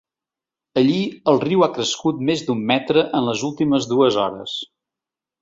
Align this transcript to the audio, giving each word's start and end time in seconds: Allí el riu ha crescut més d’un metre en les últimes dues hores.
Allí 0.79 0.95
el 1.33 1.37
riu 1.43 1.65
ha 1.65 1.69
crescut 1.75 2.23
més 2.31 2.41
d’un 2.47 2.65
metre 2.73 3.05
en 3.19 3.29
les 3.29 3.45
últimes 3.51 3.91
dues 3.93 4.19
hores. 4.25 4.59